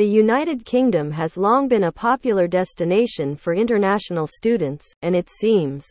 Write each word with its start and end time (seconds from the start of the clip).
The 0.00 0.06
United 0.06 0.64
Kingdom 0.64 1.10
has 1.10 1.36
long 1.36 1.68
been 1.68 1.84
a 1.84 1.92
popular 1.92 2.48
destination 2.48 3.36
for 3.36 3.52
international 3.52 4.26
students, 4.26 4.90
and 5.02 5.14
it 5.14 5.28
seems 5.28 5.86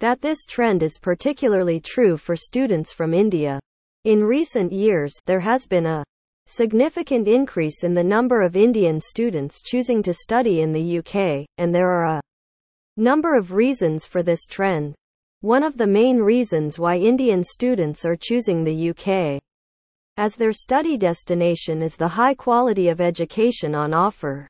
that 0.00 0.20
this 0.20 0.44
trend 0.44 0.82
is 0.82 0.98
particularly 0.98 1.78
true 1.78 2.16
for 2.16 2.34
students 2.34 2.92
from 2.92 3.14
India. 3.14 3.60
In 4.02 4.24
recent 4.24 4.72
years, 4.72 5.14
there 5.26 5.38
has 5.38 5.66
been 5.66 5.86
a 5.86 6.02
significant 6.46 7.28
increase 7.28 7.84
in 7.84 7.94
the 7.94 8.02
number 8.02 8.42
of 8.42 8.56
Indian 8.56 8.98
students 8.98 9.62
choosing 9.62 10.02
to 10.02 10.12
study 10.12 10.60
in 10.60 10.72
the 10.72 10.98
UK, 10.98 11.46
and 11.58 11.72
there 11.72 11.90
are 11.90 12.16
a 12.16 12.22
number 12.96 13.36
of 13.36 13.52
reasons 13.52 14.04
for 14.04 14.24
this 14.24 14.48
trend. 14.48 14.96
One 15.42 15.62
of 15.62 15.78
the 15.78 15.86
main 15.86 16.18
reasons 16.18 16.76
why 16.76 16.96
Indian 16.96 17.44
students 17.44 18.04
are 18.04 18.16
choosing 18.16 18.64
the 18.64 18.90
UK 18.90 19.40
as 20.16 20.36
their 20.36 20.52
study 20.52 20.96
destination 20.96 21.82
is 21.82 21.96
the 21.96 22.08
high 22.08 22.34
quality 22.34 22.88
of 22.88 23.00
education 23.00 23.74
on 23.74 23.94
offer. 23.94 24.46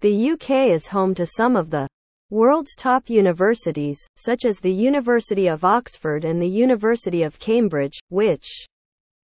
The 0.00 0.30
UK 0.32 0.50
is 0.70 0.88
home 0.88 1.14
to 1.14 1.24
some 1.24 1.56
of 1.56 1.70
the 1.70 1.88
world's 2.30 2.74
top 2.76 3.08
universities, 3.08 3.98
such 4.16 4.44
as 4.44 4.58
the 4.58 4.72
University 4.72 5.46
of 5.46 5.64
Oxford 5.64 6.24
and 6.24 6.42
the 6.42 6.48
University 6.48 7.22
of 7.22 7.38
Cambridge, 7.38 7.98
which 8.08 8.66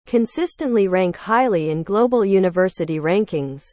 consistently 0.06 0.88
rank 0.88 1.16
highly 1.16 1.70
in 1.70 1.84
global 1.84 2.26
university 2.26 3.00
rankings. 3.00 3.64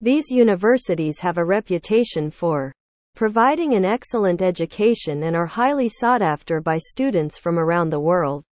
These 0.00 0.30
universities 0.30 1.20
have 1.20 1.38
a 1.38 1.44
reputation 1.44 2.30
for 2.30 2.72
providing 3.14 3.72
an 3.72 3.84
excellent 3.84 4.42
education 4.42 5.22
and 5.22 5.34
are 5.34 5.46
highly 5.46 5.88
sought 5.88 6.20
after 6.20 6.60
by 6.60 6.76
students 6.76 7.38
from 7.38 7.58
around 7.58 7.88
the 7.88 8.00
world. 8.00 8.44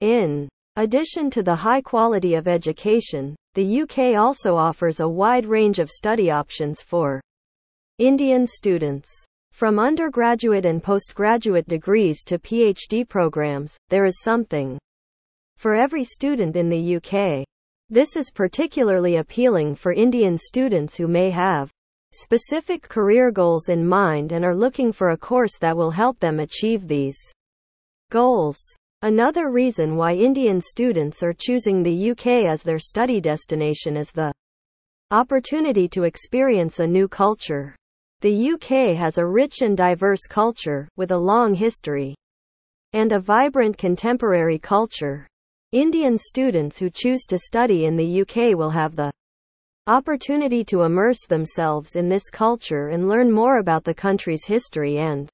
In 0.00 0.48
addition 0.76 1.30
to 1.30 1.42
the 1.42 1.54
high 1.54 1.80
quality 1.80 2.34
of 2.34 2.48
education, 2.48 3.36
the 3.54 3.82
UK 3.82 4.16
also 4.18 4.56
offers 4.56 5.00
a 5.00 5.08
wide 5.08 5.46
range 5.46 5.78
of 5.78 5.90
study 5.90 6.30
options 6.30 6.82
for 6.82 7.20
Indian 7.98 8.46
students. 8.46 9.08
From 9.52 9.78
undergraduate 9.78 10.66
and 10.66 10.82
postgraduate 10.82 11.68
degrees 11.68 12.24
to 12.24 12.40
PhD 12.40 13.08
programs, 13.08 13.76
there 13.88 14.04
is 14.04 14.20
something 14.20 14.76
for 15.56 15.76
every 15.76 16.02
student 16.02 16.56
in 16.56 16.68
the 16.68 16.96
UK. 16.96 17.46
This 17.88 18.16
is 18.16 18.32
particularly 18.32 19.16
appealing 19.16 19.76
for 19.76 19.92
Indian 19.92 20.36
students 20.36 20.96
who 20.96 21.06
may 21.06 21.30
have 21.30 21.70
specific 22.12 22.82
career 22.82 23.30
goals 23.30 23.68
in 23.68 23.86
mind 23.86 24.32
and 24.32 24.44
are 24.44 24.56
looking 24.56 24.90
for 24.90 25.10
a 25.10 25.16
course 25.16 25.56
that 25.60 25.76
will 25.76 25.92
help 25.92 26.18
them 26.18 26.40
achieve 26.40 26.88
these 26.88 27.16
goals. 28.10 28.58
Another 29.04 29.50
reason 29.50 29.96
why 29.96 30.14
Indian 30.14 30.62
students 30.62 31.22
are 31.22 31.34
choosing 31.34 31.82
the 31.82 32.12
UK 32.12 32.46
as 32.48 32.62
their 32.62 32.78
study 32.78 33.20
destination 33.20 33.98
is 33.98 34.10
the 34.10 34.32
opportunity 35.10 35.86
to 35.88 36.04
experience 36.04 36.78
a 36.78 36.86
new 36.86 37.06
culture. 37.06 37.76
The 38.22 38.52
UK 38.52 38.96
has 38.96 39.18
a 39.18 39.26
rich 39.26 39.60
and 39.60 39.76
diverse 39.76 40.22
culture, 40.26 40.88
with 40.96 41.10
a 41.10 41.18
long 41.18 41.52
history 41.52 42.14
and 42.94 43.12
a 43.12 43.20
vibrant 43.20 43.76
contemporary 43.76 44.58
culture. 44.58 45.28
Indian 45.72 46.16
students 46.16 46.78
who 46.78 46.88
choose 46.88 47.26
to 47.26 47.38
study 47.38 47.84
in 47.84 47.96
the 47.96 48.22
UK 48.22 48.56
will 48.56 48.70
have 48.70 48.96
the 48.96 49.12
opportunity 49.86 50.64
to 50.64 50.84
immerse 50.84 51.26
themselves 51.28 51.94
in 51.94 52.08
this 52.08 52.30
culture 52.30 52.88
and 52.88 53.06
learn 53.06 53.30
more 53.30 53.58
about 53.58 53.84
the 53.84 53.92
country's 53.92 54.46
history 54.46 54.96
and 54.96 55.28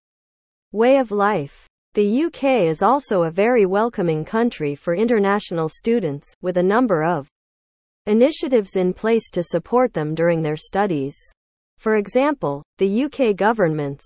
way 0.73 0.97
of 0.97 1.13
life. 1.13 1.69
The 1.95 2.25
UK 2.27 2.69
is 2.69 2.83
also 2.83 3.25
a 3.25 3.33
very 3.33 3.67
welcoming 3.67 4.25
country 4.25 4.77
for 4.77 4.95
international 4.95 5.69
students, 5.69 6.33
with 6.41 6.57
a 6.57 6.63
number 6.63 7.03
of 7.03 7.29
initiatives 8.07 8.77
in 8.77 8.95
place 8.95 9.29
to 9.31 9.43
support 9.43 9.93
them 9.93 10.15
during 10.15 10.41
their 10.41 10.57
studies. 10.57 11.17
For 11.79 11.97
example, 11.97 12.63
the 12.79 13.07
UK 13.07 13.35
government's 13.35 14.05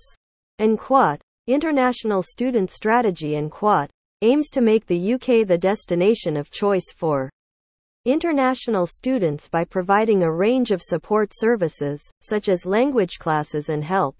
NQUAT, 0.59 1.21
International 1.45 2.23
Student 2.23 2.71
Strategy 2.71 3.35
NQUAT, 3.35 3.91
aims 4.23 4.49
to 4.49 4.61
make 4.61 4.87
the 4.87 5.13
UK 5.13 5.45
the 5.45 5.59
destination 5.59 6.37
of 6.37 6.49
choice 6.49 6.91
for 6.95 7.29
international 8.03 8.87
students 8.87 9.47
by 9.47 9.63
providing 9.63 10.23
a 10.23 10.31
range 10.31 10.71
of 10.71 10.81
support 10.81 11.33
services, 11.35 12.01
such 12.21 12.49
as 12.49 12.65
language 12.65 13.19
classes 13.19 13.69
and 13.69 13.83
help 13.83 14.15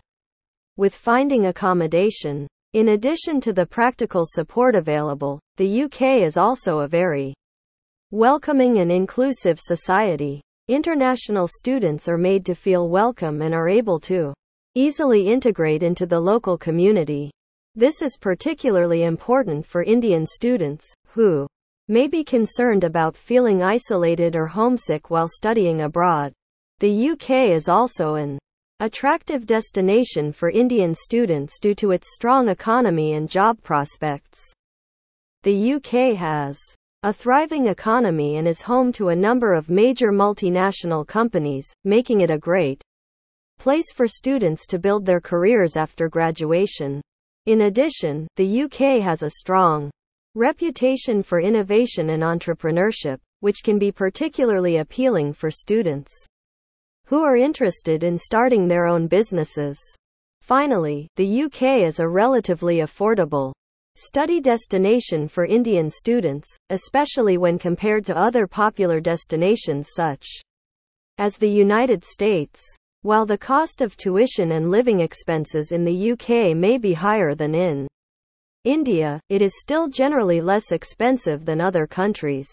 with 0.77 0.93
finding 0.93 1.47
accommodation. 1.47 2.47
In 2.75 2.89
addition 2.89 3.39
to 3.39 3.53
the 3.53 3.65
practical 3.65 4.25
support 4.27 4.75
available, 4.75 5.39
the 5.55 5.83
UK 5.83 6.19
is 6.23 6.35
also 6.35 6.79
a 6.79 6.89
very 6.89 7.33
welcoming 8.11 8.79
and 8.79 8.91
inclusive 8.91 9.61
society. 9.61 10.41
International 10.67 11.47
students 11.47 12.09
are 12.09 12.17
made 12.17 12.45
to 12.45 12.53
feel 12.53 12.89
welcome 12.89 13.41
and 13.41 13.55
are 13.55 13.69
able 13.69 13.97
to 14.01 14.33
easily 14.73 15.29
integrate 15.29 15.83
into 15.83 16.05
the 16.05 16.19
local 16.19 16.57
community. 16.57 17.31
This 17.75 18.01
is 18.01 18.17
particularly 18.19 19.05
important 19.05 19.65
for 19.65 19.81
Indian 19.81 20.25
students, 20.25 20.85
who 21.07 21.47
may 21.87 22.09
be 22.09 22.25
concerned 22.25 22.83
about 22.83 23.15
feeling 23.15 23.63
isolated 23.63 24.35
or 24.35 24.47
homesick 24.47 25.09
while 25.09 25.29
studying 25.29 25.79
abroad. 25.79 26.33
The 26.79 27.11
UK 27.11 27.55
is 27.55 27.69
also 27.69 28.15
an 28.15 28.37
attractive 28.81 29.45
destination 29.45 30.33
for 30.33 30.49
Indian 30.49 30.93
students 30.93 31.59
due 31.61 31.73
to 31.75 31.91
its 31.91 32.13
strong 32.13 32.49
economy 32.49 33.13
and 33.13 33.29
job 33.29 33.57
prospects. 33.63 34.41
The 35.43 35.75
UK 35.75 36.17
has 36.17 36.59
a 37.01 37.13
thriving 37.13 37.67
economy 37.67 38.35
and 38.35 38.45
is 38.45 38.63
home 38.63 38.91
to 38.93 39.09
a 39.09 39.15
number 39.15 39.53
of 39.53 39.69
major 39.69 40.11
multinational 40.11 41.07
companies, 41.07 41.65
making 41.85 42.19
it 42.19 42.29
a 42.29 42.37
great 42.37 42.81
place 43.59 43.93
for 43.93 44.09
students 44.09 44.65
to 44.67 44.77
build 44.77 45.05
their 45.05 45.21
careers 45.21 45.77
after 45.77 46.09
graduation. 46.09 46.99
In 47.45 47.61
addition, 47.61 48.27
the 48.35 48.63
UK 48.63 49.01
has 49.01 49.23
a 49.23 49.29
strong 49.29 49.89
reputation 50.33 51.23
for 51.23 51.39
innovation 51.39 52.09
and 52.09 52.23
entrepreneurship, 52.23 53.19
which 53.39 53.63
can 53.63 53.79
be 53.79 53.89
particularly 53.89 54.77
appealing 54.77 55.31
for 55.31 55.49
students 55.49 56.11
who 57.05 57.23
are 57.23 57.37
interested 57.37 58.03
in 58.03 58.17
starting 58.17 58.67
their 58.67 58.87
own 58.87 59.07
businesses. 59.07 59.79
Finally, 60.41 61.07
the 61.15 61.43
UK 61.43 61.83
is 61.83 61.99
a 61.99 62.07
relatively 62.07 62.77
affordable 62.77 63.53
study 63.95 64.41
destination 64.41 65.27
for 65.27 65.45
Indian 65.45 65.89
students, 65.89 66.47
especially 66.69 67.37
when 67.37 67.57
compared 67.57 68.05
to 68.05 68.17
other 68.17 68.45
popular 68.45 68.99
destinations 68.99 69.89
such 69.95 70.25
as 71.17 71.37
the 71.37 71.49
United 71.49 72.03
States. 72.03 72.61
While 73.03 73.25
the 73.25 73.37
cost 73.37 73.81
of 73.81 73.95
tuition 73.95 74.51
and 74.53 74.71
living 74.71 74.99
expenses 74.99 75.71
in 75.71 75.83
the 75.83 76.11
UK 76.11 76.57
may 76.57 76.77
be 76.77 76.93
higher 76.93 77.35
than 77.35 77.53
in 77.53 77.87
India, 78.63 79.21
it 79.29 79.43
is 79.43 79.61
still 79.61 79.87
generally 79.87 80.41
less 80.41 80.71
expensive 80.71 81.45
than 81.45 81.61
other 81.61 81.85
countries. 81.85 82.49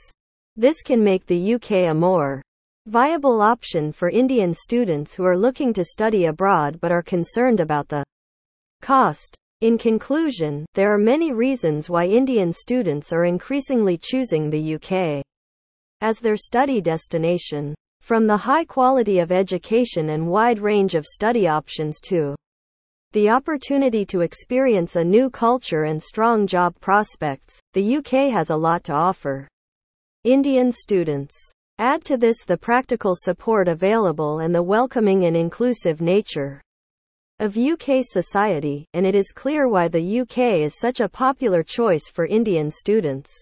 This 0.56 0.82
can 0.82 1.02
make 1.02 1.24
the 1.24 1.54
UK 1.54 1.88
a 1.90 1.94
more 1.94 2.42
viable 2.86 3.40
option 3.40 3.92
for 3.92 4.10
Indian 4.10 4.52
students 4.52 5.14
who 5.14 5.24
are 5.24 5.36
looking 5.36 5.72
to 5.72 5.84
study 5.84 6.24
abroad 6.24 6.80
but 6.80 6.90
are 6.90 7.02
concerned 7.02 7.60
about 7.60 7.88
the 7.88 8.04
cost. 8.80 9.36
In 9.60 9.78
conclusion, 9.78 10.66
there 10.74 10.92
are 10.92 10.98
many 10.98 11.32
reasons 11.32 11.88
why 11.88 12.06
Indian 12.06 12.52
students 12.52 13.12
are 13.12 13.24
increasingly 13.24 13.96
choosing 13.96 14.50
the 14.50 14.74
UK 14.74 15.22
as 16.00 16.18
their 16.18 16.36
study 16.36 16.80
destination. 16.80 17.74
From 18.00 18.26
the 18.26 18.36
high 18.36 18.64
quality 18.64 19.20
of 19.20 19.30
education 19.30 20.08
and 20.08 20.26
wide 20.26 20.58
range 20.58 20.96
of 20.96 21.06
study 21.06 21.46
options 21.46 22.00
to 22.08 22.34
the 23.12 23.28
opportunity 23.28 24.04
to 24.06 24.22
experience 24.22 24.96
a 24.96 25.04
new 25.04 25.30
culture 25.30 25.84
and 25.84 26.02
strong 26.02 26.48
job 26.48 26.74
prospects, 26.80 27.60
the 27.74 27.98
UK 27.98 28.32
has 28.32 28.50
a 28.50 28.56
lot 28.56 28.82
to 28.84 28.92
offer. 28.92 29.46
Indian 30.24 30.72
students. 30.72 31.36
Add 31.82 32.04
to 32.04 32.16
this 32.16 32.44
the 32.44 32.56
practical 32.56 33.16
support 33.16 33.66
available 33.66 34.38
and 34.38 34.54
the 34.54 34.62
welcoming 34.62 35.24
and 35.24 35.36
inclusive 35.36 36.00
nature 36.00 36.62
of 37.40 37.56
UK 37.56 38.04
society, 38.04 38.86
and 38.94 39.04
it 39.04 39.16
is 39.16 39.32
clear 39.34 39.66
why 39.66 39.88
the 39.88 40.20
UK 40.20 40.60
is 40.60 40.78
such 40.78 41.00
a 41.00 41.08
popular 41.08 41.64
choice 41.64 42.08
for 42.08 42.24
Indian 42.24 42.70
students. 42.70 43.32